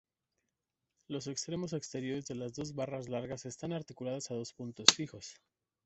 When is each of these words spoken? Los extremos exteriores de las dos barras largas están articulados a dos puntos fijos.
Los 1.07 1.27
extremos 1.27 1.73
exteriores 1.73 2.25
de 2.25 2.33
las 2.33 2.53
dos 2.55 2.73
barras 2.73 3.07
largas 3.07 3.45
están 3.45 3.71
articulados 3.71 4.31
a 4.31 4.33
dos 4.33 4.51
puntos 4.51 4.87
fijos. 4.95 5.39